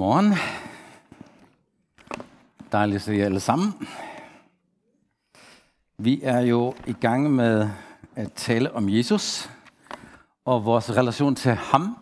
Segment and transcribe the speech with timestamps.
[0.00, 0.34] Morgen.
[2.72, 3.88] Dejligt at se jer alle sammen.
[5.98, 7.68] Vi er jo i gang med
[8.16, 9.50] at tale om Jesus
[10.44, 11.96] og vores relation til ham,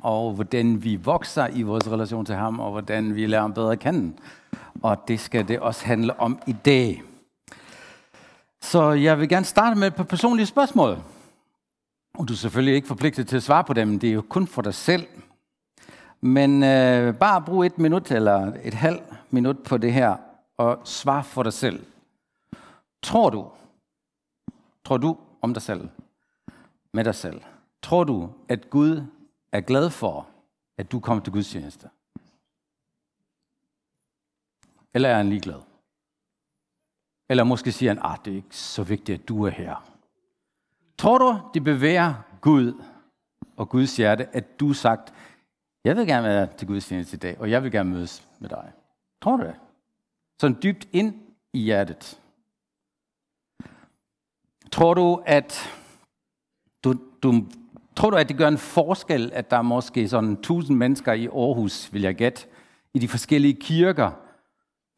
[0.00, 3.72] og hvordan vi vokser i vores relation til ham, og hvordan vi lærer ham bedre
[3.72, 4.16] at kende.
[4.82, 7.02] Og det skal det også handle om i dag.
[8.60, 10.98] Så jeg vil gerne starte med et par personlige spørgsmål.
[12.14, 14.46] Og du er selvfølgelig ikke forpligtet til at svare på dem, det er jo kun
[14.46, 15.06] for dig selv.
[16.20, 20.16] Men øh, bare brug et minut eller et halvt minut på det her
[20.56, 21.86] og svar for dig selv.
[23.02, 23.50] Tror du,
[24.84, 25.88] tror du om dig selv,
[26.92, 27.42] med dig selv,
[27.82, 29.02] tror du, at Gud
[29.52, 30.26] er glad for,
[30.78, 31.90] at du kommer til Guds tjeneste?
[34.94, 35.60] Eller er han ligeglad?
[37.28, 39.92] Eller måske siger han, at ah, det er ikke så vigtigt, at du er her.
[40.98, 42.82] Tror du, det bevæger Gud
[43.56, 45.14] og Guds hjerte, at du sagt,
[45.84, 48.48] jeg vil gerne være til Guds tjeneste i dag, og jeg vil gerne mødes med
[48.48, 48.72] dig.
[49.22, 49.54] Tror du det?
[50.40, 51.14] Sådan dybt ind
[51.52, 52.20] i hjertet.
[54.72, 55.70] Tror du, at
[56.84, 57.46] du, du,
[57.96, 61.26] tror du, at det gør en forskel, at der er måske sådan 1000 mennesker i
[61.26, 62.46] Aarhus, vil jeg gætte,
[62.94, 64.10] i de forskellige kirker,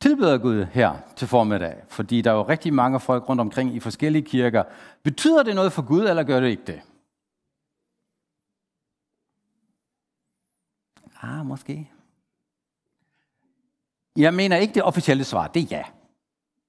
[0.00, 1.76] tilbeder Gud her til formiddag?
[1.88, 4.62] Fordi der er jo rigtig mange folk rundt omkring i forskellige kirker.
[5.02, 6.80] Betyder det noget for Gud, eller gør det ikke det?
[11.22, 11.90] Ah, måske.
[14.16, 15.82] Jeg mener ikke det officielle svar, det er ja.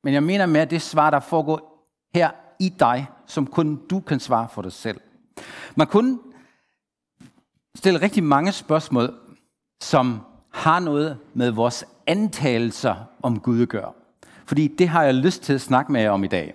[0.03, 4.19] Men jeg mener mere det svar, der foregår her i dig, som kun du kan
[4.19, 5.01] svare for dig selv.
[5.75, 6.19] Man kunne
[7.75, 9.13] stille rigtig mange spørgsmål,
[9.81, 13.93] som har noget med vores antagelser om Gud at gøre.
[14.45, 16.53] Fordi det har jeg lyst til at snakke med jer om i dag.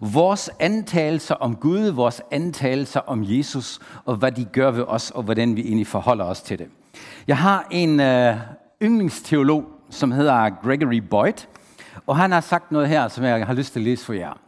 [0.00, 5.22] Vores antagelser om Gud, vores antagelser om Jesus, og hvad de gør ved os, og
[5.22, 6.70] hvordan vi egentlig forholder os til det.
[7.28, 8.36] Jeg har en øh,
[8.82, 11.46] yndlingsteolog, som hedder Gregory Boyd,
[12.06, 14.40] og han har sagt noget her, som jeg har lyst til at læse for jer.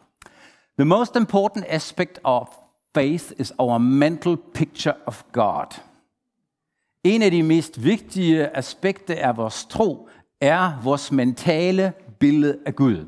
[0.78, 2.48] The most important aspect of
[2.94, 5.80] faith is our mental picture of God.
[7.04, 10.08] En af de mest vigtige aspekter af vores tro
[10.40, 13.06] er vores mentale billede af Gud.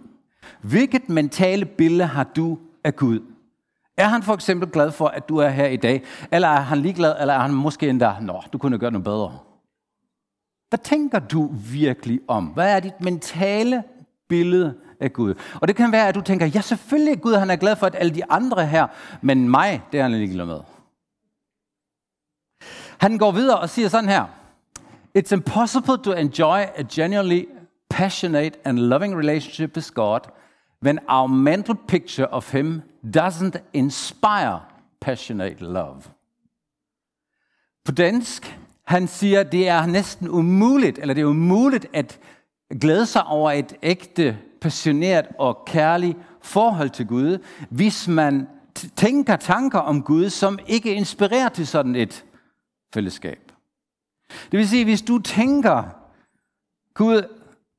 [0.62, 3.20] Hvilket mentale billede har du af Gud?
[3.96, 6.02] Er han for eksempel glad for, at du er her i dag?
[6.32, 9.38] Eller er han ligeglad, eller er han måske endda, nå, du kunne gøre noget bedre?
[10.68, 12.44] Hvad tænker du virkelig om?
[12.44, 13.82] Hvad er dit mentale
[14.28, 15.34] billede af Gud?
[15.60, 17.94] Og det kan være, at du tænker, ja selvfølgelig Gud, han er glad for, at
[17.98, 18.86] alle de andre her,
[19.20, 20.60] men mig, det er han ligeglad med.
[22.98, 24.24] Han går videre og siger sådan her.
[25.18, 27.44] It's impossible to enjoy a genuinely
[27.90, 30.20] passionate and loving relationship with God
[30.82, 32.82] when our mental picture of him
[33.16, 34.60] doesn't inspire
[35.00, 36.02] passionate love.
[37.84, 42.20] På dansk, han siger, det er næsten umuligt, eller det er umuligt at
[42.80, 47.38] glæde sig over et ægte, passioneret og kærligt forhold til Gud,
[47.70, 48.48] hvis man
[48.96, 52.24] tænker tanker om Gud, som ikke inspirerer til sådan et
[52.94, 53.52] fællesskab.
[54.50, 55.82] Det vil sige, hvis du tænker,
[56.94, 57.22] Gud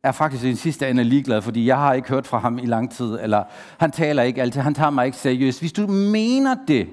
[0.04, 2.66] er faktisk i den sidste ende ligeglad, fordi jeg har ikke hørt fra ham i
[2.66, 3.44] lang tid, eller
[3.78, 5.60] han taler ikke altid, han tager mig ikke seriøst.
[5.60, 6.90] Hvis du mener det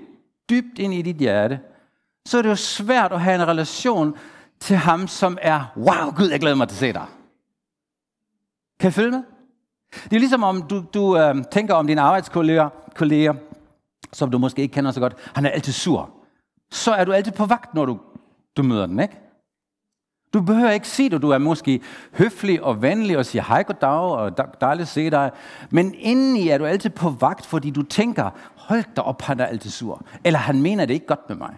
[0.50, 1.60] dybt ind i dit hjerte,
[2.26, 4.14] så er det jo svært at have en relation
[4.60, 7.06] til ham, som er, wow, Gud, jeg glæder mig til at se dig.
[8.80, 9.22] Kan I følge med?
[10.04, 13.34] Det er ligesom om du, du øh, tænker om dine arbejdskolleger, kolleger,
[14.12, 15.16] som du måske ikke kender så godt.
[15.34, 16.10] Han er altid sur.
[16.70, 18.00] Så er du altid på vagt, når du,
[18.56, 19.29] du møder den, ikke?
[20.34, 21.80] Du behøver ikke sige det, du er måske
[22.12, 25.30] høflig og venlig og siger hej, goddag og dejligt at se dig.
[25.70, 29.46] Men indeni er du altid på vagt, fordi du tænker, hold da op, han er
[29.46, 30.02] altid sur.
[30.24, 31.54] Eller han mener det ikke godt med mig.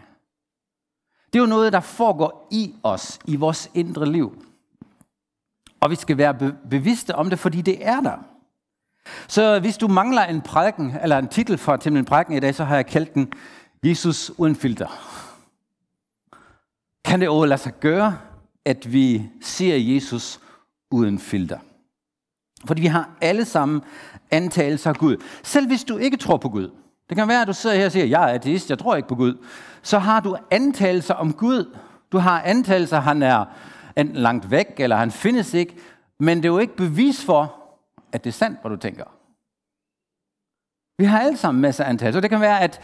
[1.33, 4.45] Det er jo noget, der foregår i os, i vores indre liv.
[5.81, 8.17] Og vi skal være bevidste om det, fordi det er der.
[9.29, 12.55] Så hvis du mangler en prædiken, eller en titel for til min prædiken i dag,
[12.55, 13.33] så har jeg kaldt den
[13.85, 14.87] Jesus uden filter.
[17.05, 18.19] Kan det overlade sig gøre,
[18.65, 20.41] at vi ser Jesus
[20.91, 21.59] uden filter.
[22.67, 23.83] Fordi vi har alle sammen
[24.31, 25.17] antagelser af Gud.
[25.43, 26.71] Selv hvis du ikke tror på Gud.
[27.09, 29.09] Det kan være, at du sidder her og siger, jeg er ateist, jeg tror ikke
[29.09, 29.47] på Gud.
[29.83, 31.77] Så har du antagelser om Gud.
[32.13, 33.45] Du har antagelser, han er
[33.97, 35.77] enten langt væk, eller han findes ikke.
[36.21, 37.55] Men det er jo ikke bevis for,
[38.13, 39.05] at det er sandt, hvad du tænker.
[40.99, 42.21] Vi har alle sammen masser af antagelser.
[42.21, 42.81] Det kan være, at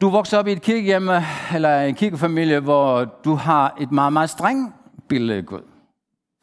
[0.00, 1.08] du vokser op i et kirkehjem,
[1.54, 4.74] eller en kirkefamilie, hvor du har et meget, meget strengt
[5.10, 5.62] billede af Gud.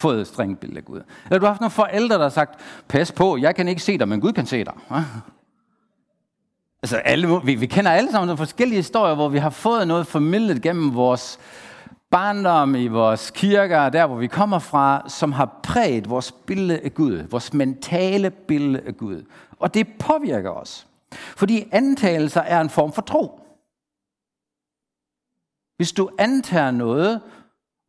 [0.01, 1.01] Fået et strengt billede af Gud.
[1.25, 3.97] Eller du har haft nogle forældre, der har sagt, pas på, jeg kan ikke se
[3.97, 4.73] dig, men Gud kan se dig.
[6.83, 10.07] Altså, alle, vi, vi kender alle sammen nogle forskellige historier, hvor vi har fået noget
[10.07, 11.39] formidlet gennem vores
[12.09, 16.93] barndom, i vores kirker, der hvor vi kommer fra, som har præget vores billede af
[16.93, 19.23] Gud, vores mentale billede af Gud.
[19.59, 20.87] Og det påvirker os.
[21.11, 23.41] Fordi antagelser er en form for tro.
[25.77, 27.21] Hvis du antager noget,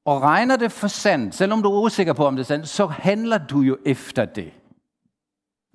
[0.08, 2.86] og regner det for sandt, selvom du er usikker på, om det er sandt, så
[2.86, 4.52] handler du jo efter det.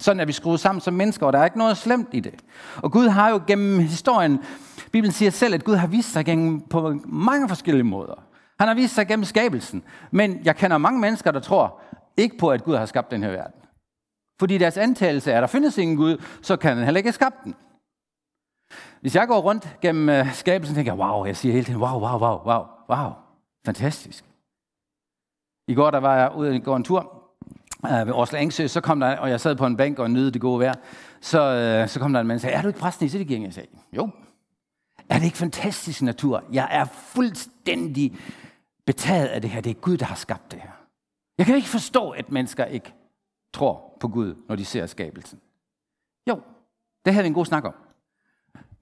[0.02, 2.34] Sådan er vi skruet sammen som mennesker, og der er ikke noget slemt i det.
[2.76, 4.44] Og Gud har jo gennem historien,
[4.92, 8.24] Bibelen siger selv, at Gud har vist sig gennem på mange forskellige måder.
[8.60, 9.84] Han har vist sig gennem skabelsen.
[10.12, 11.82] Men jeg kender mange mennesker, der tror
[12.18, 13.62] ikke på, at Gud har skabt den her verden.
[14.40, 17.14] Fordi deres antagelse er, at der findes ingen Gud, så kan han heller ikke have
[17.14, 17.56] skabt den.
[19.02, 22.00] Hvis jeg går rundt gennem øh, skabelsen, tænker jeg, wow, jeg siger hele tiden, wow,
[22.00, 23.12] wow, wow, wow, wow.
[23.66, 24.26] Fantastisk.
[25.68, 27.24] I går der var jeg ude og gå en tur
[27.86, 30.32] øh, ved Oslo Engsø, så kom der, og jeg sad på en bænk og nød
[30.32, 30.74] det gode vejr,
[31.22, 33.46] så, øh, så kom der en mand og sagde, er du ikke præsten i Cityging?
[33.46, 34.10] Jeg sagde, jo.
[35.10, 36.44] Er det ikke fantastisk natur?
[36.52, 38.18] Jeg er fuldstændig
[38.86, 39.62] betaget af det her.
[39.62, 40.70] Det er Gud, der har skabt det her.
[41.38, 42.94] Jeg kan ikke forstå, at mennesker ikke
[43.54, 45.40] tror på Gud, når de ser skabelsen.
[46.30, 46.42] Jo,
[47.06, 47.74] det havde vi en god snak om.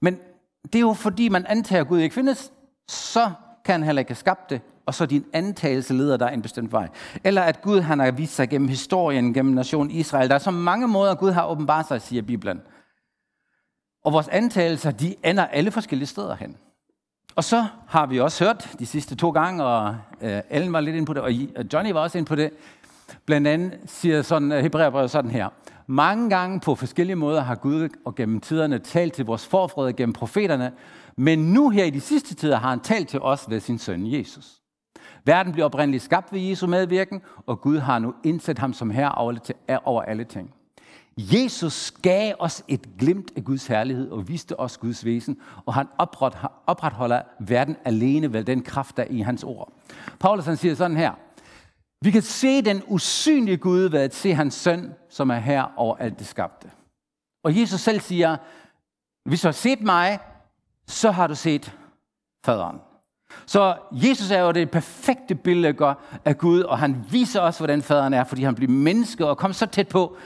[0.00, 0.18] Men
[0.62, 2.52] det er jo fordi, man antager, at Gud ikke findes,
[2.88, 3.32] så
[3.64, 6.72] kan han heller ikke have skabt det, og så din antagelse leder dig en bestemt
[6.72, 6.88] vej.
[7.24, 10.28] Eller at Gud han har vist sig gennem historien, gennem nationen Israel.
[10.28, 12.60] Der er så mange måder, Gud har åbenbart sig, siger Bibelen.
[14.04, 16.56] Og vores antagelser, de ender alle forskellige steder hen.
[17.36, 20.96] Og så har vi også hørt de sidste to gange, og øh, Ellen var lidt
[20.96, 22.50] ind på det, og øh, Johnny var også ind på det.
[23.26, 25.48] Blandt andet siger sådan, øh, Hebræerbrevet sådan her.
[25.86, 30.12] Mange gange på forskellige måder har Gud og gennem tiderne talt til vores forfrøde gennem
[30.12, 30.72] profeterne,
[31.16, 34.12] men nu her i de sidste tider har han talt til os ved sin søn
[34.12, 34.61] Jesus.
[35.24, 39.12] Verden blev oprindeligt skabt ved Jesu medvirken, og Gud har nu indsat ham som herre
[39.84, 40.54] over alle ting.
[41.16, 45.86] Jesus gav os et glimt af Guds herlighed og viste os Guds væsen, og han
[46.66, 49.72] opretholder verden alene ved den kraft, der er i hans ord.
[50.20, 51.12] Paulus han siger sådan her,
[52.00, 55.96] vi kan se den usynlige Gud ved at se hans søn, som er her over
[55.96, 56.70] alt det skabte.
[57.44, 58.36] Og Jesus selv siger,
[59.28, 60.18] hvis du har set mig,
[60.86, 61.78] så har du set
[62.44, 62.78] faderen.
[63.46, 65.94] Så Jesus er jo det perfekte billede
[66.24, 69.52] af Gud, og han viser os, hvordan faderen er, fordi han bliver menneske og kom
[69.52, 70.16] så tæt på.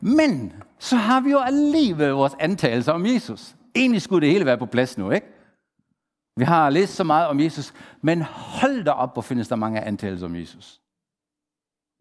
[0.00, 3.54] Men så har vi jo alligevel vores antagelser om Jesus.
[3.74, 5.26] Egentlig skulle det hele være på plads nu, ikke?
[6.36, 9.80] Vi har læst så meget om Jesus, men hold da op, hvor findes der mange
[9.80, 10.80] antagelser om Jesus.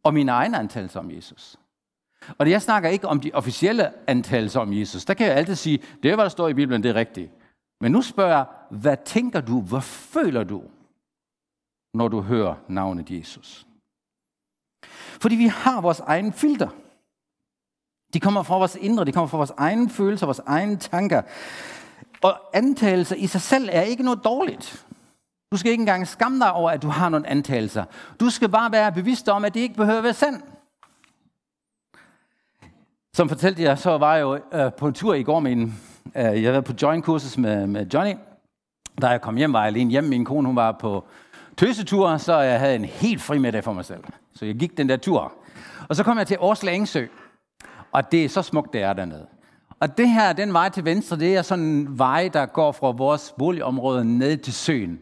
[0.04, 1.58] Og mine egne antagelser om Jesus.
[2.38, 5.06] Og jeg snakker ikke om de officielle antagelser om Jesus.
[5.06, 7.32] Der kan jeg altid sige, det er, hvad der står i Bibelen, det er rigtigt.
[7.82, 8.46] Men nu spørger jeg,
[8.76, 10.64] hvad tænker du, hvad føler du,
[11.94, 13.68] når du hører navnet Jesus?
[15.22, 16.70] Fordi vi har vores egen filter.
[18.14, 21.22] De kommer fra vores indre, de kommer fra vores egne følelser, vores egne tanker.
[22.22, 24.86] Og antagelser i sig selv er ikke noget dårligt.
[25.52, 27.86] Du skal ikke engang skamme dig over, at du har nogle antagelser.
[28.20, 30.46] Du skal bare være bevidst om, at det ikke behøver at være sandt.
[33.14, 35.82] Som fortalte jeg, så var jeg jo øh, på en tur i går med en,
[36.16, 38.14] øh, jeg var på join-kursus med, med Johnny.
[39.02, 40.10] Da jeg kom hjem, var jeg alene hjemme.
[40.10, 41.06] Min kone hun var på
[41.58, 44.04] tøsetur, så jeg havde en helt fri middag for mig selv.
[44.34, 45.34] Så jeg gik den der tur.
[45.90, 47.06] Og så kom jeg til Årsla Engsø.
[47.92, 49.26] Og det er så smukt, det er dernede.
[49.80, 52.92] Og det her, den vej til venstre, det er sådan en vej, der går fra
[52.92, 55.00] vores boligområde ned til søen.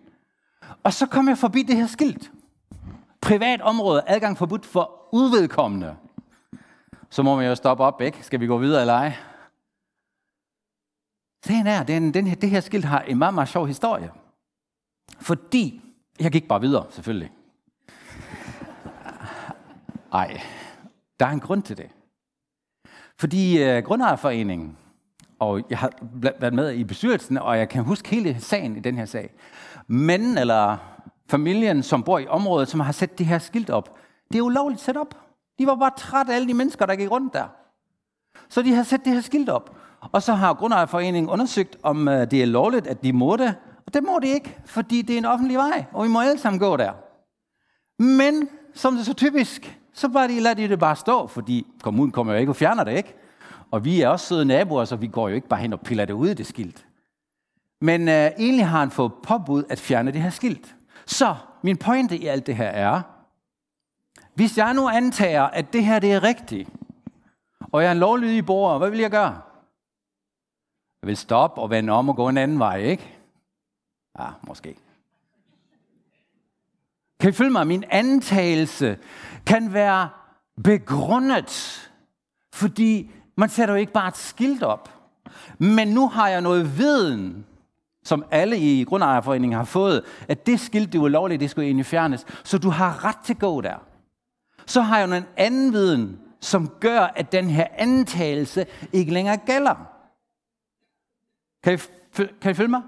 [0.83, 2.31] Og så kom jeg forbi det her skilt.
[3.21, 5.95] Privat område, adgang forbudt for udvedkommende.
[7.09, 8.17] Så må man jo stoppe op, ikke?
[8.21, 9.13] Skal vi gå videre eller ej?
[11.45, 14.11] Sagen er, den, den her, det her skilt har en meget, meget sjov historie.
[15.19, 15.81] Fordi,
[16.19, 17.31] jeg gik bare videre, selvfølgelig.
[20.13, 20.41] Ej,
[21.19, 21.89] der er en grund til det.
[23.17, 24.77] Fordi øh, Grundejerforeningen,
[25.39, 25.91] og jeg har
[26.39, 29.33] været med i bestyrelsen, og jeg kan huske hele sagen i den her sag.
[29.87, 30.77] Men eller
[31.29, 33.97] familien, som bor i området, som har sat det her skilt op,
[34.31, 35.17] det er ulovligt sat op.
[35.59, 37.47] De var bare trætte af alle de mennesker, der gik rundt der.
[38.49, 39.75] Så de har sat det her skilt op.
[40.11, 43.55] Og så har Grundejerforeningen undersøgt, om øh, det er lovligt, at de må det.
[43.85, 46.39] Og det må de ikke, fordi det er en offentlig vej, og vi må alle
[46.39, 46.91] sammen gå der.
[47.99, 51.67] Men, som det er så typisk, så bare de, lader de det bare stå, fordi
[51.81, 53.15] kommunen kommer jo ikke og fjerner det, ikke?
[53.71, 56.05] Og vi er også søde naboer, så vi går jo ikke bare hen og piller
[56.05, 56.85] det ud af det skilt.
[57.81, 60.75] Men øh, egentlig har han fået påbud at fjerne det her skilt.
[61.05, 63.01] Så min pointe i alt det her er,
[64.35, 66.69] hvis jeg nu antager, at det her det er rigtigt,
[67.71, 69.41] og jeg er en lovlydig borger, hvad vil jeg gøre?
[71.03, 73.17] Jeg vil stoppe og vende om og gå en anden vej, ikke?
[74.19, 74.75] Ja, måske.
[77.19, 77.67] Kan I følge mig?
[77.67, 78.97] Min antagelse
[79.45, 80.09] kan være
[80.63, 81.81] begrundet,
[82.53, 84.89] fordi man sætter jo ikke bare et skilt op.
[85.57, 87.45] Men nu har jeg noget viden,
[88.03, 91.85] som alle i grundejerforeningen har fået, at det skilt, det var lovligt, det skulle egentlig
[91.85, 92.25] fjernes.
[92.43, 93.77] Så du har ret til at gå der.
[94.65, 99.37] Så har jeg jo en anden viden, som gør, at den her antagelse ikke længere
[99.37, 99.92] gælder.
[101.63, 101.77] Kan I,
[102.41, 102.81] kan I følge mig?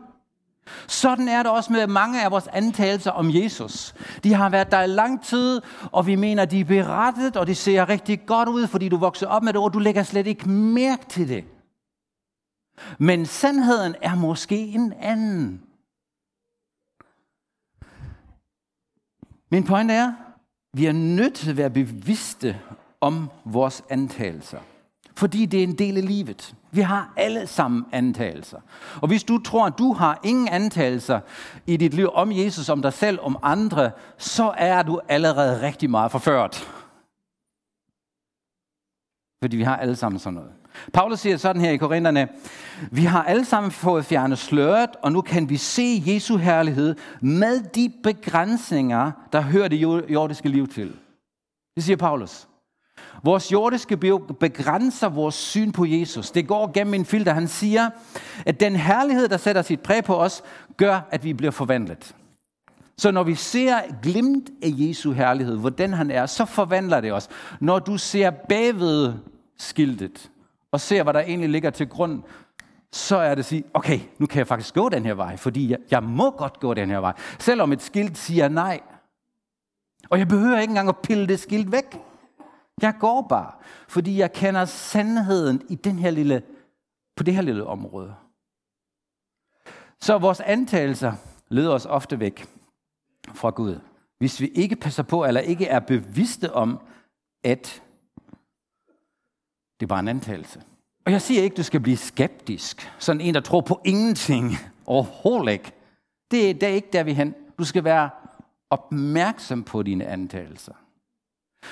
[0.87, 3.95] Sådan er det også med mange af vores antagelser om Jesus.
[4.23, 7.55] De har været der i lang tid, og vi mener, de er berettet, og de
[7.55, 10.49] ser rigtig godt ud, fordi du vokser op med det, og du lægger slet ikke
[10.49, 11.45] mærke til det.
[12.99, 15.61] Men sandheden er måske en anden.
[19.51, 20.13] Min pointe er,
[20.73, 22.59] vi er nødt til at være bevidste
[23.01, 24.59] om vores antagelser.
[25.17, 26.55] Fordi det er en del af livet.
[26.71, 28.59] Vi har alle sammen antagelser.
[29.01, 31.19] Og hvis du tror, at du har ingen antagelser
[31.67, 35.89] i dit liv om Jesus, om dig selv, om andre, så er du allerede rigtig
[35.89, 36.71] meget forført.
[39.43, 40.51] Fordi vi har alle sammen sådan noget.
[40.93, 42.27] Paulus siger sådan her i Korintherne,
[42.91, 47.63] vi har alle sammen fået fjernet sløret, og nu kan vi se Jesu herlighed med
[47.63, 50.95] de begrænsninger, der hører det jordiske liv til.
[51.75, 52.47] Det siger Paulus.
[53.23, 53.97] Vores jordiske
[54.39, 56.31] begrænser vores syn på Jesus.
[56.31, 57.33] Det går gennem en filter.
[57.33, 57.89] Han siger,
[58.45, 60.43] at den herlighed, der sætter sit præg på os,
[60.77, 62.15] gør, at vi bliver forvandlet.
[62.97, 67.29] Så når vi ser glimt af Jesu herlighed, hvordan han er, så forvandler det os.
[67.59, 69.13] Når du ser bagved
[69.57, 70.31] skiltet,
[70.71, 72.23] og ser, hvad der egentlig ligger til grund,
[72.91, 75.69] så er det at sige, okay, nu kan jeg faktisk gå den her vej, fordi
[75.69, 77.13] jeg, jeg må godt gå den her vej.
[77.39, 78.79] Selvom et skilt siger nej.
[80.09, 81.99] Og jeg behøver ikke engang at pille det skilt væk.
[82.81, 83.51] Jeg går bare,
[83.87, 86.43] fordi jeg kender sandheden i den her lille,
[87.15, 88.15] på det her lille område.
[90.01, 91.13] Så vores antagelser
[91.49, 92.47] leder os ofte væk
[93.33, 93.79] fra Gud.
[94.17, 96.79] Hvis vi ikke passer på, eller ikke er bevidste om,
[97.43, 97.83] at
[99.79, 100.63] det er bare en antagelse.
[101.05, 102.91] Og jeg siger ikke, du skal blive skeptisk.
[102.99, 104.51] Sådan en, der tror på ingenting.
[104.85, 105.71] Overhovedet ikke.
[106.31, 107.35] Det, det er ikke der, vi hen.
[107.57, 108.09] Du skal være
[108.69, 110.73] opmærksom på dine antagelser.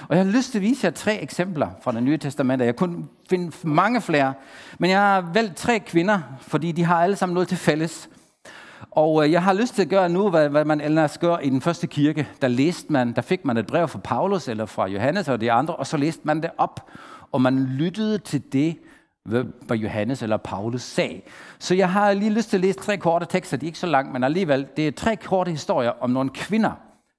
[0.09, 2.65] Og jeg har lyst til at vise jer tre eksempler fra det nye testamente.
[2.65, 4.33] Jeg kunne finde mange flere,
[4.79, 8.09] men jeg har valgt tre kvinder, fordi de har alle sammen noget til fælles.
[8.91, 11.49] Og øh, jeg har lyst til at gøre nu, hvad, hvad man ellers gør i
[11.49, 12.27] den første kirke.
[12.41, 15.51] Der læste man, der fik man et brev fra Paulus eller fra Johannes og de
[15.51, 16.89] andre, og så læste man det op,
[17.31, 18.77] og man lyttede til det,
[19.25, 21.21] hvad Johannes eller Paulus sagde.
[21.59, 23.87] Så jeg har lige lyst til at læse tre korte tekster, de er ikke så
[23.87, 26.71] langt, men alligevel, det er tre korte historier om nogle kvinder,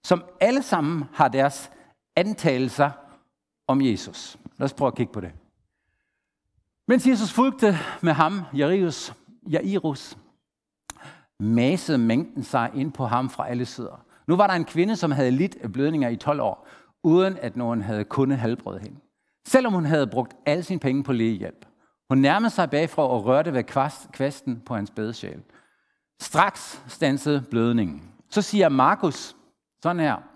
[0.04, 1.70] som alle sammen har deres
[2.16, 2.90] antagelser
[3.66, 4.36] om Jesus.
[4.58, 5.32] Lad os prøve at kigge på det.
[6.88, 9.14] Mens Jesus fulgte med ham, Jairus,
[9.50, 10.16] Jairus
[11.40, 14.04] masede mængden sig ind på ham fra alle sider.
[14.26, 16.68] Nu var der en kvinde, som havde lidt af blødninger i 12 år,
[17.02, 19.00] uden at nogen havde kunnet halvbrød hende.
[19.46, 21.66] Selvom hun havde brugt alle sine penge på lægehjælp.
[22.08, 23.64] Hun nærmede sig bagfra og rørte ved
[24.12, 25.42] kvasten på hans bedesjæl.
[26.20, 28.02] Straks stansede blødningen.
[28.30, 29.36] Så siger Markus
[29.82, 30.33] sådan her.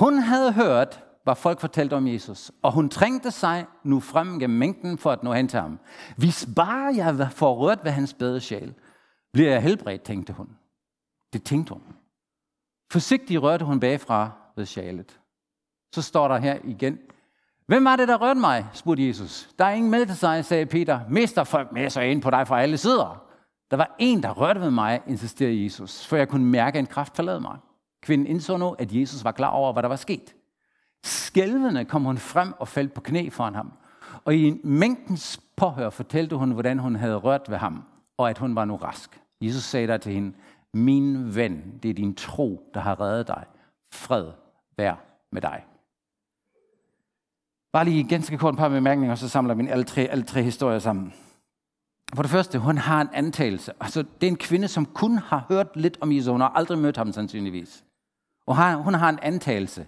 [0.00, 4.58] Hun havde hørt, hvad folk fortalte om Jesus, og hun trængte sig nu frem gennem
[4.58, 5.78] mængden for at nå hen til ham.
[6.16, 8.74] Hvis bare jeg får rørt ved hans bedesjæl,
[9.32, 10.48] bliver jeg helbredt, tænkte hun.
[11.32, 11.82] Det tænkte hun.
[12.92, 15.20] Forsigtigt rørte hun bagfra ved sjalet.
[15.94, 16.98] Så står der her igen,
[17.66, 18.66] Hvem var det, der rørte mig?
[18.72, 19.48] spurgte Jesus.
[19.58, 21.00] Der er ingen med til sig, sagde Peter.
[21.08, 23.24] Mester folk med sig ind på dig fra alle sider.
[23.70, 27.16] Der var en, der rørte ved mig, insisterede Jesus, for jeg kunne mærke en kraft
[27.16, 27.58] forlade mig.
[28.02, 30.34] Kvinden indså nu, at Jesus var klar over, hvad der var sket.
[31.04, 33.72] Skælvende kom hun frem og faldt på knæ foran ham.
[34.24, 37.84] Og i en mængdens påhør fortalte hun, hvordan hun havde rørt ved ham,
[38.18, 39.20] og at hun var nu rask.
[39.40, 40.36] Jesus sagde der til hende,
[40.74, 43.44] min ven, det er din tro, der har reddet dig.
[43.92, 44.26] Fred
[44.76, 44.94] vær
[45.32, 45.64] med dig.
[47.72, 50.42] Bare lige ganske kort et par bemærkninger, og så samler vi alle tre, alle tre
[50.42, 51.14] historier sammen.
[52.14, 53.72] For det første, hun har en antagelse.
[53.80, 56.30] Altså, det er en kvinde, som kun har hørt lidt om Jesus.
[56.30, 57.84] Hun har aldrig mødt ham sandsynligvis.
[58.50, 59.86] Og har, hun har en antagelse.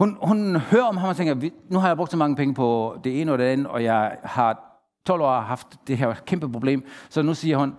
[0.00, 2.98] Hun, hun hører om ham og tænker, nu har jeg brugt så mange penge på
[3.04, 6.86] det ene og det andet, og jeg har 12 år haft det her kæmpe problem.
[7.08, 7.76] Så nu siger hun,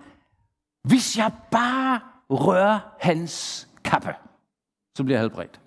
[0.88, 4.14] hvis jeg bare rører hans kappe,
[4.96, 5.60] så bliver jeg helbredt.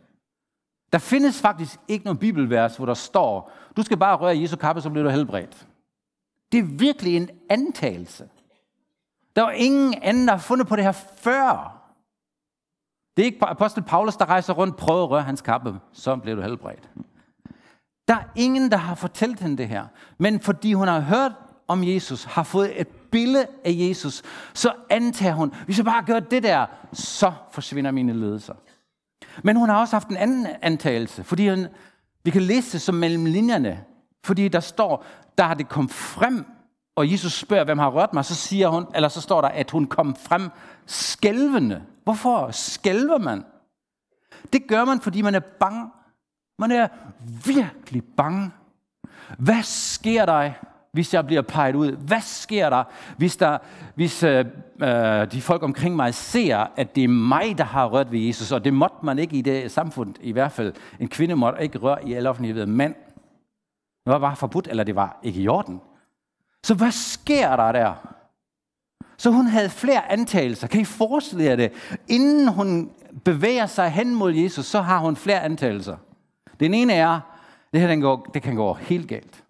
[0.91, 4.82] Der findes faktisk ikke nogen bibelvers, hvor der står, du skal bare røre Jesu kappe,
[4.82, 5.67] så bliver du helbredt.
[6.51, 8.29] Det er virkelig en antagelse.
[9.36, 11.82] Der var ingen anden, der har fundet på det her før.
[13.17, 16.15] Det er ikke apostel Paulus, der rejser rundt og prøver at røre hans kappe, så
[16.15, 16.89] bliver du helbredt.
[18.08, 19.86] Der er ingen, der har fortalt hende det her.
[20.17, 21.32] Men fordi hun har hørt
[21.67, 24.22] om Jesus, har fået et billede af Jesus,
[24.53, 28.53] så antager hun, hvis jeg bare gør det der, så forsvinder mine ledelser.
[29.43, 31.67] Men hun har også haft en anden antagelse, fordi hun,
[32.24, 33.84] vi kan læse det som mellem linjerne,
[34.24, 35.05] fordi der står,
[35.38, 36.46] der har det kommet frem
[36.95, 39.71] og Jesus spørger, hvem har rørt mig, så siger hun, eller så står der, at
[39.71, 40.50] hun kom frem
[40.85, 41.81] skælvende.
[42.03, 43.45] Hvorfor skælver man?
[44.53, 45.89] Det gør man, fordi man er bange.
[46.59, 46.88] Man er
[47.45, 48.51] virkelig bange.
[49.38, 50.51] Hvad sker der,
[50.91, 51.91] hvis jeg bliver peget ud?
[51.91, 52.83] Hvad sker der,
[53.17, 53.57] hvis, der,
[53.95, 54.45] hvis øh,
[54.81, 58.51] øh, de folk omkring mig ser, at det er mig, der har rørt ved Jesus?
[58.51, 60.73] Og det måtte man ikke i det samfund, i hvert fald.
[61.00, 62.95] En kvinde måtte ikke røre i al offentlighed ved mand.
[64.05, 65.81] Det var bare forbudt, eller det var ikke i orden.
[66.63, 68.13] Så hvad sker der der?
[69.17, 70.67] Så hun havde flere antagelser.
[70.67, 71.74] Kan I forestille jer det?
[72.08, 72.91] Inden hun
[73.25, 75.98] bevæger sig hen mod Jesus, så har hun flere antagelser.
[76.60, 77.20] Den ene er,
[77.74, 79.43] det her den går, det kan gå helt galt.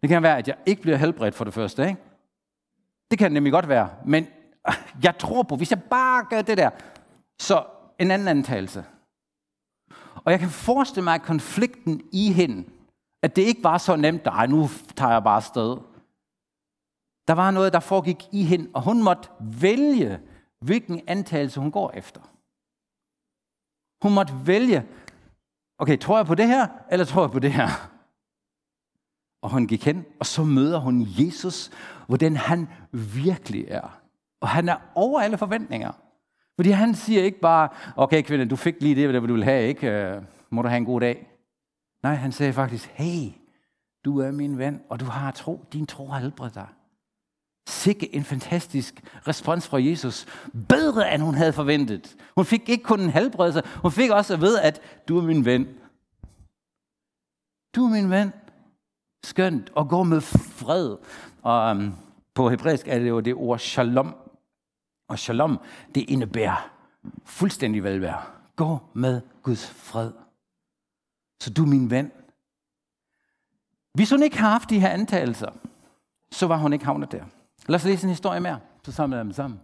[0.00, 1.88] Det kan være, at jeg ikke bliver helbredt for det første.
[1.88, 2.00] Ikke?
[3.10, 3.90] Det kan nemlig godt være.
[4.04, 4.26] Men
[5.02, 6.70] jeg tror på, hvis jeg bare gør det der,
[7.38, 7.64] så
[7.98, 8.84] en anden antagelse.
[10.14, 12.64] Og jeg kan forestille mig, at konflikten i hende,
[13.22, 15.76] at det ikke var så nemt, nej, nu tager jeg bare sted.
[17.28, 20.20] Der var noget, der foregik i hende, og hun måtte vælge,
[20.60, 22.20] hvilken antagelse hun går efter.
[24.02, 24.86] Hun måtte vælge,
[25.78, 27.68] okay, tror jeg på det her, eller tror jeg på det her?
[29.42, 31.70] Og hun gik hen, og så møder hun Jesus,
[32.06, 34.00] hvordan han virkelig er.
[34.40, 35.92] Og han er over alle forventninger.
[36.56, 39.90] Fordi han siger ikke bare, okay kvinde, du fik lige det, du ville have, ikke?
[39.90, 41.29] Øh, må du have en god dag.
[42.02, 43.32] Nej, han sagde faktisk, hey,
[44.04, 45.64] du er min ven, og du har tro.
[45.72, 46.68] Din tro har helbredt dig.
[47.68, 50.26] Sikke en fantastisk respons fra Jesus.
[50.68, 52.16] Bedre end hun havde forventet.
[52.34, 55.44] Hun fik ikke kun en helbredelse, hun fik også at vide, at du er min
[55.44, 55.68] ven.
[57.74, 58.32] Du er min ven.
[59.24, 59.70] Skønt.
[59.74, 60.96] Og gå med fred.
[61.42, 61.94] Og um,
[62.34, 64.14] på hebraisk er det jo det ord shalom.
[65.08, 65.60] Og shalom,
[65.94, 66.70] det indebærer
[67.24, 68.22] fuldstændig velvære.
[68.56, 70.12] Gå med Guds fred.
[71.40, 72.12] Så du er min ven.
[73.94, 75.50] Hvis hun ikke har haft de her antagelser,
[76.32, 77.24] så var hun ikke havnet der.
[77.68, 79.60] Lad os læse en historie mere, så samler jeg dem sammen.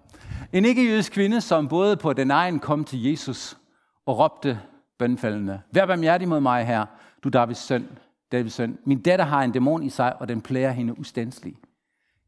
[0.53, 3.59] En ikke-jødisk kvinde, som både på den egen kom til Jesus
[4.07, 4.61] og råbte
[4.99, 6.87] bønfaldende, Vær barmhjertig mod mig her,
[7.25, 7.89] du Davids søn,
[8.33, 8.79] Davids søn.
[8.85, 11.55] Min datter har en dæmon i sig, og den plager hende ustandslig.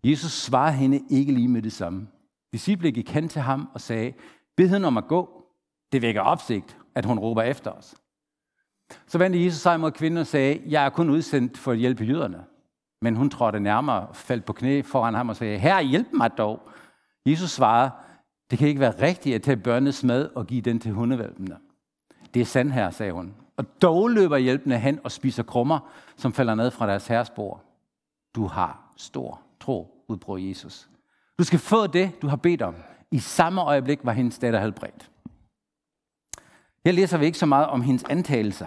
[0.05, 2.09] Jesus svarede hende ikke lige med det samme.
[2.53, 4.13] Disciple gik hen til ham og sagde,
[4.57, 5.45] bed hende om at gå.
[5.93, 7.95] Det vækker opsigt, at hun råber efter os.
[9.07, 12.05] Så vendte Jesus sig mod kvinden og sagde, jeg er kun udsendt for at hjælpe
[12.05, 12.44] jøderne.
[13.03, 16.68] Men hun trådte nærmere, faldt på knæ foran ham og sagde, Herre, hjælp mig dog.
[17.27, 17.90] Jesus svarede,
[18.51, 21.57] det kan ikke være rigtigt at tage børnenes mad og give den til hundevalpene.
[22.35, 23.35] Det er sandt her, sagde hun.
[23.57, 25.79] Og dog løber hjælpende hen og spiser krummer,
[26.16, 27.64] som falder ned fra deres herres bord.
[28.35, 30.88] Du har stor tro, udbrød Jesus.
[31.38, 32.74] Du skal få det, du har bedt om.
[33.11, 35.11] I samme øjeblik var hendes datter helbredt.
[36.88, 38.66] Her læser vi ikke så meget om hendes antagelser,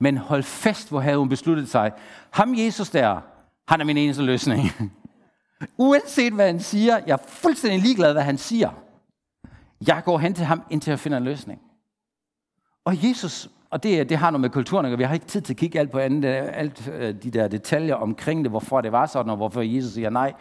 [0.00, 1.92] men hold fast, hvor havde hun besluttet sig.
[2.30, 3.20] Ham Jesus der,
[3.68, 4.60] han er min eneste løsning.
[5.78, 8.70] Uanset hvad han siger, jeg er fuldstændig ligeglad, hvad han siger.
[9.86, 11.60] Jeg går hen til ham, indtil jeg finder en løsning.
[12.84, 15.52] Og Jesus, og det, det har noget med kulturen, og vi har ikke tid til
[15.52, 19.06] at kigge alt på andet, alt øh, de der detaljer omkring det, hvorfor det var
[19.06, 20.32] sådan, og hvorfor Jesus siger nej.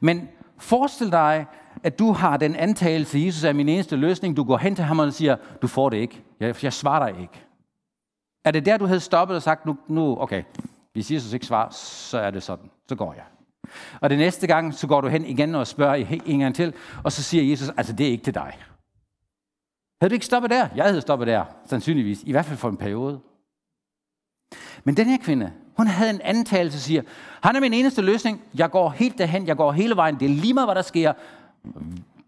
[0.00, 1.46] Men forestil dig,
[1.82, 4.36] at du har den antagelse, Jesus er min eneste løsning.
[4.36, 6.22] Du går hen til ham og siger, du får det ikke.
[6.40, 7.44] Jeg, jeg svarer dig ikke.
[8.44, 10.42] Er det der, du havde stoppet og sagt, nu, nu okay,
[10.92, 12.70] hvis Jesus ikke svarer, så er det sådan.
[12.88, 13.24] Så går jeg.
[14.00, 15.94] Og det næste gang, så går du hen igen og spørger
[16.26, 18.58] en gang til, og så siger Jesus, altså det er ikke til dig.
[20.00, 20.68] Havde du ikke stoppet der?
[20.76, 22.22] Jeg havde stoppet der, sandsynligvis.
[22.22, 23.20] I hvert fald for en periode.
[24.84, 27.02] Men den her kvinde, hun havde en antagelse siger,
[27.42, 28.42] han er min eneste løsning.
[28.54, 30.20] Jeg går helt derhen, jeg går hele vejen.
[30.20, 31.12] Det er lige meget, hvad der sker.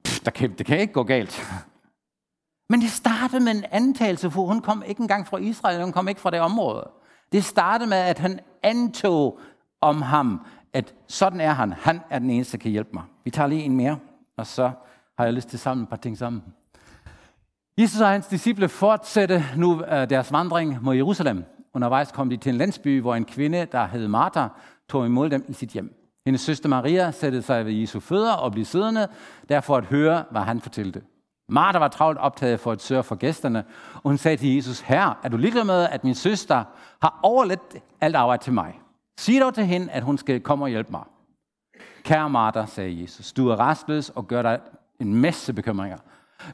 [0.04, 1.46] Pff, der kan, det kan ikke gå galt.
[2.68, 6.08] Men det startede med en antagelse, for hun kom ikke engang fra Israel, hun kom
[6.08, 6.90] ikke fra det område.
[7.32, 9.38] Det startede med, at han antog
[9.80, 11.72] om ham, at sådan er han.
[11.72, 13.02] Han er den eneste, der kan hjælpe mig.
[13.24, 13.98] Vi tager lige en mere,
[14.36, 14.70] og så
[15.18, 16.42] har jeg lyst til sammen et par ting sammen.
[17.78, 21.44] Jesus og hans disciple fortsatte nu øh, deres vandring mod Jerusalem.
[21.74, 24.46] Undervejs kom de til en landsby, hvor en kvinde, der hed Martha,
[24.88, 25.94] tog imod dem i sit hjem.
[26.26, 29.08] Hendes søster Maria satte sig ved Jesu fødder og blev siddende,
[29.48, 31.02] derfor at høre, hvad han fortalte.
[31.48, 35.14] Martha var travlt optaget for at sørge for gæsterne, og hun sagde til Jesus, Herre,
[35.22, 36.64] er du ligeglad med, at min søster
[37.02, 37.58] har overlet
[38.00, 38.80] alt arbejde til mig?
[39.20, 41.04] Sig dog til hende, at hun skal komme og hjælpe mig.
[42.02, 44.60] Kære Martha, sagde Jesus, du er restløs og gør dig
[45.00, 45.98] en masse bekymringer.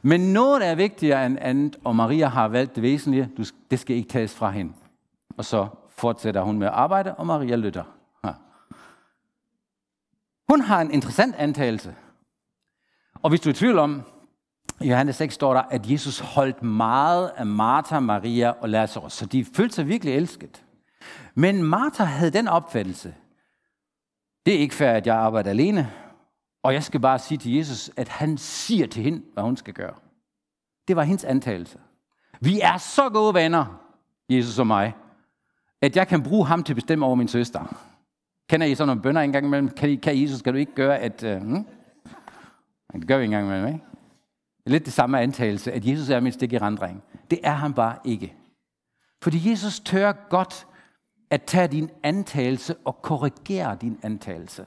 [0.01, 3.29] Men noget er vigtigere end andet, og Maria har valgt det væsentlige,
[3.71, 4.73] det skal ikke tages fra hende.
[5.37, 7.83] Og så fortsætter hun med at arbejde, og Maria lytter.
[10.49, 11.95] Hun har en interessant antagelse.
[13.23, 14.01] Og hvis du er i tvivl om,
[14.81, 19.25] i Johannes 6 står der, at Jesus holdt meget af Martha, Maria og Lazarus, så
[19.25, 20.65] de følte sig virkelig elsket.
[21.35, 23.15] Men Martha havde den opfattelse,
[24.45, 25.91] Det er ikke fair, at jeg arbejder alene,
[26.63, 29.73] og jeg skal bare sige til Jesus, at han siger til hende, hvad hun skal
[29.73, 29.93] gøre.
[30.87, 31.79] Det var hendes antagelse.
[32.41, 33.65] Vi er så gode venner,
[34.29, 34.93] Jesus og mig,
[35.81, 37.91] at jeg kan bruge ham til at bestemme over min søster.
[38.49, 39.69] Kender I sådan nogle bønder engang imellem?
[39.69, 41.23] Kan, kan Jesus, kan du ikke gøre, at...
[41.23, 41.65] Uh, hmm?
[42.93, 43.79] Det gør vi engang imellem, ikke?
[44.57, 47.03] Det er lidt det samme antagelse, at Jesus er min stik i rendring.
[47.31, 48.33] Det er han bare ikke.
[49.23, 50.67] Fordi Jesus tør godt
[51.29, 54.65] at tage din antagelse og korrigere din antagelse.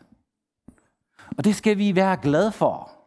[1.38, 2.97] Og det skal vi være glade for.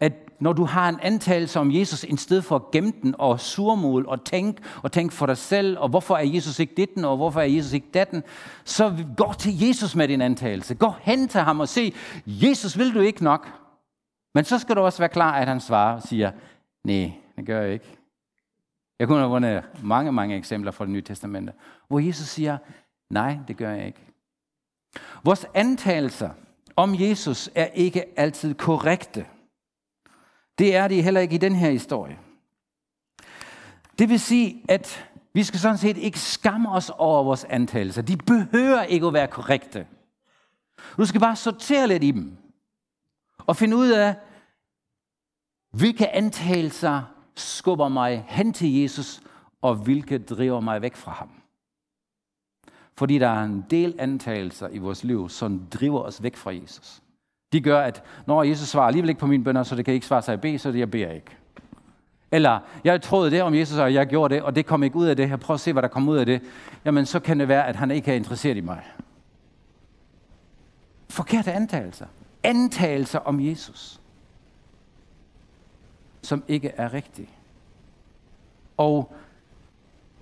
[0.00, 3.40] At når du har en antagelse om Jesus, i stedet for at gemme den og
[3.40, 7.16] surmål og tænke og tænke for dig selv, og hvorfor er Jesus ikke ditten, og
[7.16, 8.22] hvorfor er Jesus ikke datten,
[8.64, 10.74] så gå til Jesus med din antagelse.
[10.74, 11.94] Gå hen til ham og se,
[12.26, 13.48] Jesus vil du ikke nok.
[14.34, 16.32] Men så skal du også være klar, at han svarer og siger,
[16.84, 17.98] nej, det gør jeg ikke.
[18.98, 21.52] Jeg kunne have vundet mange, mange eksempler fra det nye testamente,
[21.88, 22.58] hvor Jesus siger,
[23.10, 24.00] nej, det gør jeg ikke.
[25.24, 26.30] Vores antagelser
[26.76, 29.26] om Jesus er ikke altid korrekte.
[30.58, 32.18] Det er det heller ikke i den her historie.
[33.98, 38.02] Det vil sige, at vi skal sådan set ikke skamme os over vores antagelser.
[38.02, 39.86] De behøver ikke at være korrekte.
[40.96, 42.36] Du skal bare sortere lidt i dem.
[43.38, 44.14] Og finde ud af,
[45.70, 47.02] hvilke antagelser
[47.34, 49.20] skubber mig hen til Jesus,
[49.62, 51.30] og hvilke driver mig væk fra ham.
[52.96, 57.02] Fordi der er en del antagelser i vores liv, som driver os væk fra Jesus.
[57.52, 60.06] De gør, at når Jesus svarer alligevel ikke på mine bønder, så det kan ikke
[60.06, 61.36] svare sig at bede, så det jeg beder ikke.
[62.32, 65.06] Eller, jeg troede det om Jesus, og jeg gjorde det, og det kom ikke ud
[65.06, 65.28] af det.
[65.28, 65.36] her.
[65.36, 66.42] Prøv at se, hvad der kom ud af det.
[66.84, 68.82] Jamen, så kan det være, at han ikke er interesseret i mig.
[71.10, 72.06] Forkerte antagelser.
[72.42, 74.00] Antagelser om Jesus
[76.28, 77.28] som ikke er rigtige.
[78.76, 79.12] Og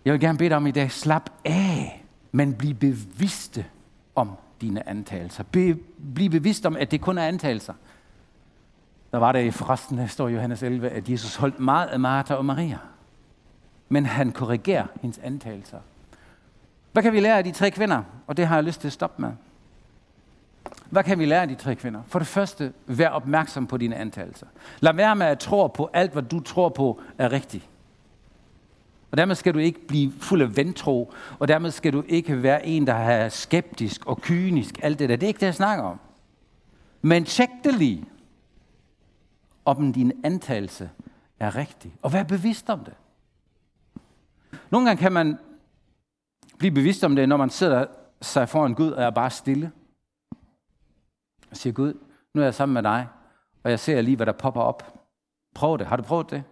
[0.04, 3.64] jeg vil gerne bede dig om i dag, slap af, men bliv bevidste
[4.14, 5.44] om dine antagelser.
[5.52, 5.74] Be,
[6.14, 7.74] bliv bevidst om, at det kun er antagelser.
[9.12, 12.34] Der var det i forresten, der står Johannes 11, at Jesus holdt meget af Martha
[12.34, 12.78] og Maria.
[13.88, 15.78] Men han korrigerer hendes antagelser.
[16.92, 18.02] Hvad kan vi lære af de tre kvinder?
[18.26, 19.32] Og det har jeg lyst til at stoppe med.
[20.90, 22.02] Hvad kan vi lære af de tre kvinder?
[22.06, 24.46] For det første, vær opmærksom på dine antagelser.
[24.80, 27.68] Lad være med at tro på alt, hvad du tror på er rigtigt.
[29.10, 32.66] Og dermed skal du ikke blive fuld af ventro, og dermed skal du ikke være
[32.66, 34.74] en, der er skeptisk og kynisk.
[34.82, 36.00] Alt det der, det er ikke det, jeg snakker om.
[37.02, 38.04] Men tjek det lige,
[39.64, 40.90] om din antagelse
[41.40, 41.94] er rigtig.
[42.02, 42.94] Og vær bevidst om det.
[44.70, 45.38] Nogle gange kan man
[46.58, 47.86] blive bevidst om det, når man sidder
[48.22, 49.72] sig foran Gud og er bare stille
[51.50, 51.94] og siger, Gud,
[52.34, 53.08] nu er jeg sammen med dig,
[53.62, 55.00] og jeg ser lige, hvad der popper op.
[55.54, 55.86] Prøv det.
[55.86, 56.44] Har du prøvet det?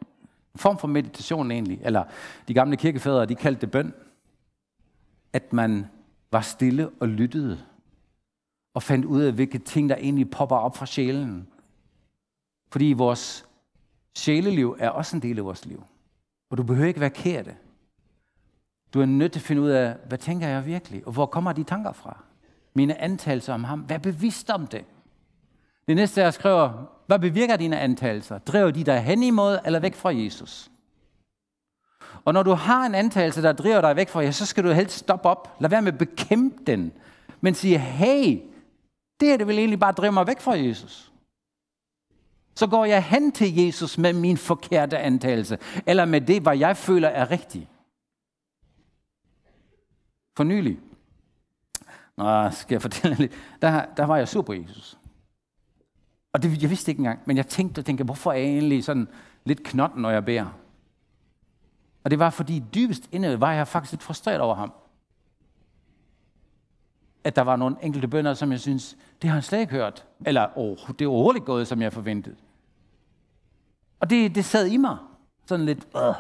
[0.55, 1.81] En form for meditation egentlig.
[1.83, 2.05] Eller
[2.49, 3.95] de gamle kirkefædre, de kaldte det bøn.
[5.33, 5.87] At man
[6.33, 7.61] var stille og lyttede.
[8.75, 11.49] Og fandt ud af, hvilke ting, der egentlig popper op fra sjælen.
[12.73, 13.47] Fordi vores
[14.17, 15.85] sjæleliv er også en del af vores liv.
[16.51, 17.57] Og du behøver ikke være ked af det.
[18.95, 21.07] Du er nødt til at finde ud af, hvad tænker jeg virkelig?
[21.07, 22.23] Og hvor kommer de tanker fra?
[22.75, 23.89] Mine antagelser om ham.
[23.89, 24.85] Vær bevidst om det.
[25.89, 28.39] Det næste, jeg skriver, hvad bevirker dine antagelser?
[28.39, 30.71] Driver de dig hen imod eller væk fra Jesus?
[32.25, 34.71] Og når du har en antagelse, der driver dig væk fra Jesus, så skal du
[34.71, 35.57] helst stoppe op.
[35.61, 36.93] Lad være med at bekæmpe den.
[37.41, 38.41] Men sige, hey,
[39.21, 41.13] det her det vil egentlig bare drive mig væk fra Jesus.
[42.55, 46.77] Så går jeg hen til Jesus med min forkerte antagelse, eller med det, hvad jeg
[46.77, 47.69] føler er rigtigt.
[50.37, 50.79] For nylig,
[52.17, 54.99] Nå, skal jeg fortælle lidt, der, der var jeg sur på Jesus.
[56.35, 58.85] Og det, jeg vidste ikke engang, men jeg tænkte og tænkte, hvorfor er jeg egentlig
[58.85, 59.09] sådan
[59.45, 60.47] lidt knotten, når jeg beder?
[62.05, 64.73] Og det var fordi dybest inde var jeg faktisk lidt frustreret over ham.
[67.25, 70.07] At der var nogle enkelte bønder, som jeg synes, det har han slet ikke hørt.
[70.27, 72.37] Eller oh, det er overhovedet gået, som jeg forventede.
[74.01, 74.97] Og det, det sad i mig.
[75.47, 76.15] Sådan lidt, øh.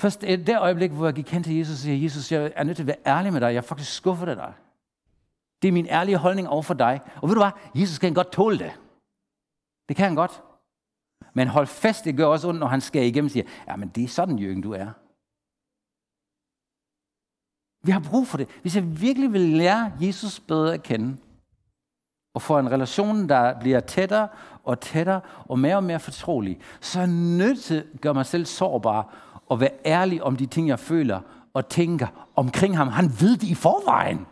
[0.00, 2.76] Først det øjeblik, hvor jeg gik hen til Jesus og siger, Jesus, jeg er nødt
[2.76, 3.46] til at være ærlig med dig.
[3.46, 4.52] Jeg er faktisk skuffet af dig.
[5.64, 7.00] Det er min ærlige holdning over for dig.
[7.22, 7.80] Og ved du hvad?
[7.80, 8.72] Jesus kan godt tåle det.
[9.88, 10.42] Det kan han godt.
[11.34, 13.88] Men hold fast, det gør også ondt, når han skal igennem og siger, ja, men
[13.88, 14.90] det er sådan, Jørgen, du er.
[17.86, 18.48] Vi har brug for det.
[18.62, 21.16] Hvis jeg virkelig vil lære Jesus bedre at kende,
[22.34, 24.28] og få en relation, der bliver tættere
[24.64, 28.26] og tættere og mere og mere fortrolig, så er jeg nødt til at gøre mig
[28.26, 29.14] selv sårbar
[29.46, 31.20] og være ærlig om de ting, jeg føler
[31.54, 32.88] og tænker omkring ham.
[32.88, 34.26] Han ved det i forvejen.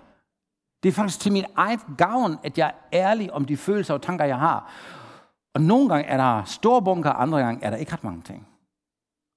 [0.82, 4.02] Det er faktisk til min egen gavn, at jeg er ærlig om de følelser og
[4.02, 4.72] tanker, jeg har.
[5.54, 8.48] Og nogle gange er der store bunker, andre gange er der ikke ret mange ting.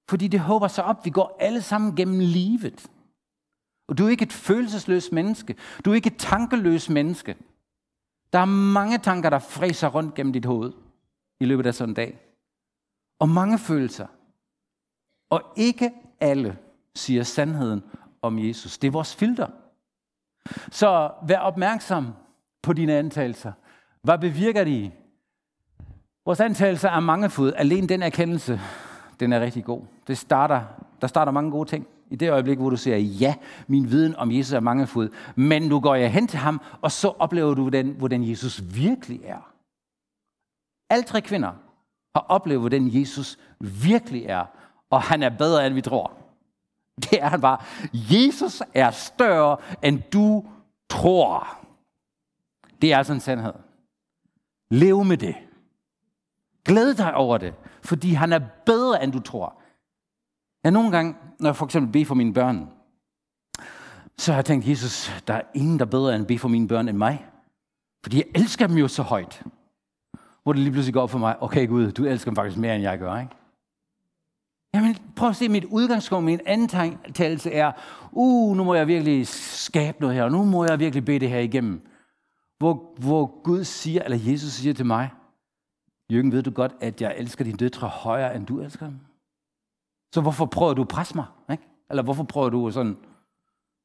[0.10, 1.06] Fordi det håber sig op.
[1.06, 2.88] Vi går alle sammen gennem livet.
[3.88, 5.56] Og du er ikke et følelsesløst menneske.
[5.86, 7.36] Du er ikke et tankeløst menneske.
[8.34, 10.74] Der er mange tanker, der fræser rundt gennem dit hoved
[11.40, 12.20] i løbet af sådan en dag.
[13.20, 14.08] Og mange følelser.
[15.30, 16.58] Og ikke alle
[16.96, 17.84] siger sandheden
[18.22, 18.78] om Jesus.
[18.78, 19.48] Det er vores filter.
[20.72, 22.14] Så vær opmærksom
[22.64, 23.52] på dine antagelser.
[24.02, 24.92] Hvad bevirker de?
[26.26, 27.54] Vores antagelser er mangefod.
[27.56, 28.60] Alene den erkendelse,
[29.20, 29.82] den er rigtig god.
[30.08, 30.62] Det starter,
[31.02, 31.88] der starter mange gode ting.
[32.10, 33.36] I det øjeblik, hvor du siger, ja,
[33.68, 37.14] min viden om Jesus er mangefod, men nu går jeg hen til ham, og så
[37.20, 39.52] oplever du, hvordan, hvordan Jesus virkelig er.
[40.90, 41.52] Alle tre kvinder
[42.16, 44.46] har oplevet, hvordan Jesus virkelig er,
[44.90, 46.12] og han er bedre, end vi tror.
[47.04, 47.58] Det er han bare.
[47.94, 50.46] Jesus er større, end du
[50.90, 51.58] tror.
[52.82, 53.54] Det er altså en sandhed.
[54.72, 55.36] Lev med det.
[56.66, 57.54] Glæd dig over det,
[57.84, 59.62] fordi han er bedre, end du tror.
[60.64, 62.70] Jeg nogle gange, når jeg for eksempel beder for mine børn,
[64.18, 66.48] så har jeg tænkt, Jesus, der er ingen, der er bedre end at bede for
[66.48, 67.26] mine børn end mig.
[68.04, 69.44] Fordi jeg elsker dem jo så højt.
[70.44, 72.76] Hvor det lige pludselig går op for mig, okay Gud, du elsker dem faktisk mere,
[72.76, 73.36] end jeg gør, ikke?
[74.76, 77.72] Jamen, prøv at se, mit udgangspunkt, min antagelse er,
[78.12, 81.30] uh, nu må jeg virkelig skabe noget her, og nu må jeg virkelig bede det
[81.30, 81.88] her igennem.
[82.58, 85.10] Hvor, hvor Gud siger, eller Jesus siger til mig,
[86.12, 89.00] Jørgen, ved du godt, at jeg elsker dine døtre højere, end du elsker dem?
[90.14, 91.26] Så hvorfor prøver du at presse mig?
[91.52, 91.64] Ikke?
[91.90, 92.98] Eller hvorfor prøver du at sådan,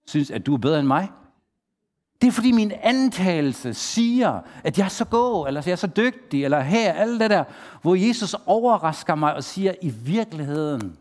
[0.06, 1.08] synes, at du er bedre end mig?
[2.20, 5.86] Det er fordi min antagelse siger, at jeg er så god, eller jeg er så
[5.86, 7.44] dygtig, eller her, alt det der,
[7.82, 10.98] hvor Jesus overrasker mig og siger, i virkeligheden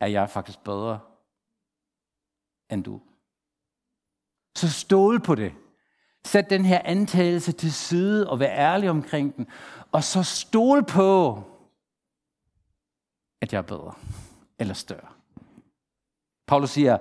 [0.00, 1.00] er jeg faktisk bedre
[2.70, 3.00] end du.
[4.56, 5.52] Så stål på det.
[6.24, 9.46] Sæt den her antagelse til side og vær ærlig omkring den.
[9.92, 11.42] Og så stol på,
[13.40, 13.94] at jeg er bedre
[14.58, 15.08] eller større.
[16.46, 16.98] Paulus siger,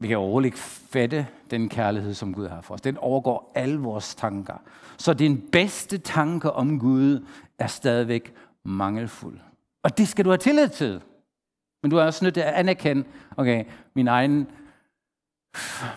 [0.00, 2.80] vi kan overhovedet ikke fatte den kærlighed, som Gud har for os.
[2.80, 4.56] Den overgår alle vores tanker.
[4.96, 7.26] Så din bedste tanke om Gud
[7.58, 8.34] er stadigvæk
[8.64, 9.38] mangelfuld.
[9.82, 11.02] Og det skal du have tillid til.
[11.82, 13.04] Men du er også nødt til at anerkende,
[13.36, 14.50] okay, min egen,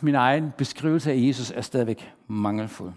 [0.01, 2.93] min egen beskrivelse af Jesus er stadigvæk mangelfuld.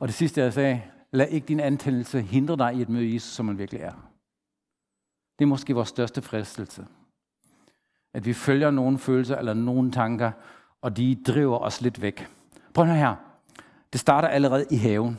[0.00, 3.32] Og det sidste, jeg sagde, lad ikke din antændelse hindre dig i at møde Jesus,
[3.32, 3.92] som han virkelig er.
[5.38, 6.86] Det er måske vores største fristelse.
[8.14, 10.30] At vi følger nogle følelser eller nogle tanker,
[10.82, 12.28] og de driver os lidt væk.
[12.74, 13.14] Prøv nu her.
[13.92, 15.18] Det starter allerede i haven,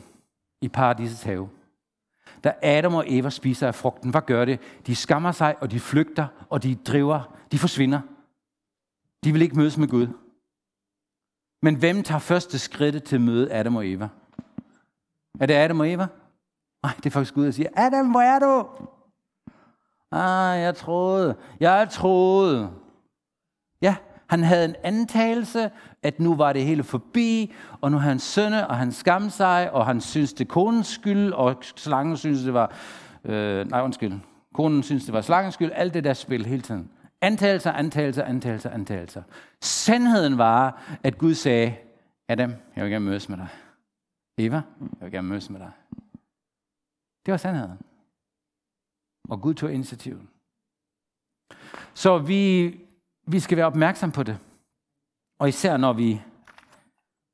[0.62, 1.48] i paradisets have.
[2.44, 4.60] Da Adam og Eva spiser af frugten, hvad gør det?
[4.86, 8.00] De skammer sig, og de flygter, og de driver, de forsvinder.
[9.24, 10.06] De vil ikke mødes med Gud.
[11.62, 14.08] Men hvem tager første skridt til at møde Adam og Eva?
[15.40, 16.06] Er det Adam og Eva?
[16.82, 18.68] Nej, det er faktisk Gud, der siger, Adam, hvor er du?
[20.12, 22.70] Ah, jeg troede, jeg troede.
[23.82, 23.96] Ja,
[24.26, 25.70] han havde en antagelse,
[26.02, 29.72] at nu var det hele forbi, og nu havde han sønne, og han skamte sig,
[29.72, 32.72] og han syntes, det konens skyld, og slangen syntes, det var,
[33.24, 34.12] øh, nej undskyld,
[34.54, 36.90] konen syntes, det var slangens skyld, alt det der spil hele tiden.
[37.20, 39.22] Antagelser, antagelser, antagelser, antagelser.
[39.60, 41.74] Sandheden var, at Gud sagde,
[42.28, 43.48] Adam, jeg vil gerne mødes med dig.
[44.38, 45.70] Eva, jeg vil gerne mødes med dig.
[47.26, 47.78] Det var sandheden.
[49.28, 50.28] Og Gud tog initiativet.
[51.94, 52.66] Så vi,
[53.26, 54.38] vi skal være opmærksom på det.
[55.38, 56.22] Og især når vi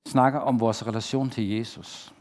[0.07, 2.15] snakker om vores relation til Jesus.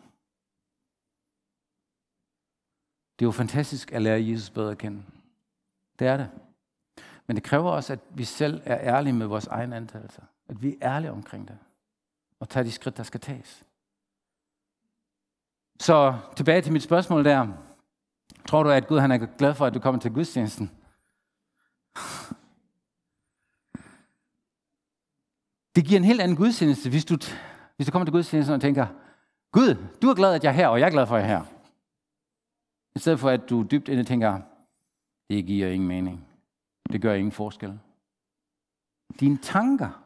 [3.19, 5.03] Det er jo fantastisk at lære Jesus bedre at kende.
[5.99, 6.29] Det er det.
[7.27, 10.23] Men det kræver også, at vi selv er ærlige med vores egne antagelser.
[10.47, 11.57] At vi er ærlige omkring det.
[12.39, 13.63] Og tager de skridt, der skal tages.
[15.79, 17.47] Så tilbage til mit spørgsmål der.
[18.47, 20.71] Tror du, at Gud han er glad for, at du kommer til gudstjenesten?
[25.75, 27.17] Det giver en helt anden gudstjeneste, hvis du,
[27.75, 28.87] hvis du kommer til gudstjenesten og tænker,
[29.51, 31.31] Gud, du er glad, at jeg er her, og jeg er glad for, at jeg
[31.31, 31.45] er her.
[32.95, 34.41] I stedet for, at du dybt inde tænker,
[35.29, 36.27] det giver ingen mening.
[36.91, 37.79] Det gør ingen forskel.
[39.19, 40.03] Dine tanker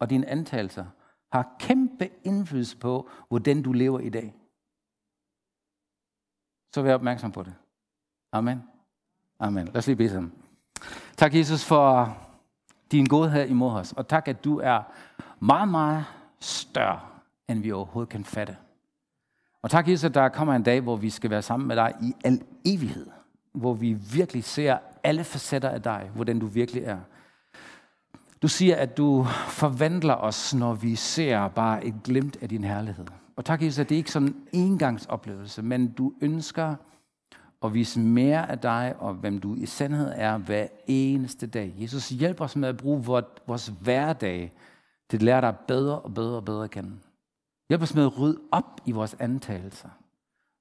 [0.00, 0.86] og dine antagelser
[1.32, 4.34] har kæmpe indflydelse på, hvordan du lever i dag.
[6.74, 7.54] Så vær opmærksom på det.
[8.36, 8.62] Amen.
[9.40, 9.66] Amen.
[9.66, 10.32] Lad os lige bede sammen.
[11.16, 12.16] Tak, Jesus, for
[12.92, 13.92] din godhed imod os.
[13.92, 14.82] Og tak, at du er
[15.40, 16.04] meget, meget
[16.40, 17.00] større,
[17.48, 18.56] end vi overhovedet kan fatte.
[19.62, 21.94] Og tak, Jesus, at der kommer en dag, hvor vi skal være sammen med dig
[22.02, 23.06] i al evighed.
[23.52, 26.98] Hvor vi virkelig ser alle facetter af dig, hvordan du virkelig er.
[28.42, 33.06] Du siger, at du forvandler os, når vi ser bare et glimt af din herlighed.
[33.36, 36.74] Og tak, Jesus, at det ikke er sådan en engangsoplevelse, men du ønsker
[37.60, 41.74] og vise mere af dig, og hvem du i sandhed er hver eneste dag.
[41.78, 43.04] Jesus, hjælper os med at bruge
[43.46, 44.52] vores hverdag
[45.10, 46.98] til at lære dig bedre og bedre og bedre at kende.
[47.68, 49.88] Hjælp os med at rydde op i vores antagelser.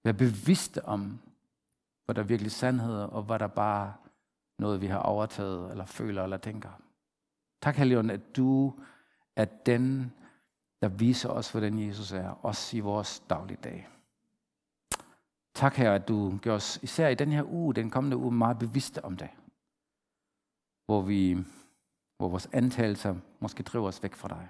[0.03, 1.19] Vær bevidste om,
[2.05, 3.93] hvad der er virkelig sandhed, og hvad der bare
[4.59, 6.69] noget, vi har overtaget, eller føler, eller tænker.
[7.61, 8.73] Tak, Helion, at du
[9.35, 10.13] er den,
[10.81, 13.87] der viser os, hvordan Jesus er, også i vores dagligdag.
[15.55, 18.59] Tak, her, at du gør os, især i den her uge, den kommende uge, meget
[18.59, 19.29] bevidste om det.
[20.85, 21.33] Hvor, vi,
[22.17, 24.49] hvor vores antagelser måske driver os væk fra dig.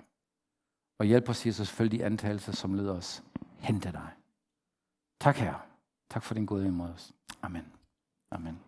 [1.00, 3.24] Og hjælp os, Jesus, følge de antagelser, som leder os
[3.60, 4.10] hen til dig.
[5.22, 5.68] Tak, her.
[6.10, 7.14] Tak for din gode imod os.
[7.42, 7.66] Amen.
[8.32, 8.60] Amen.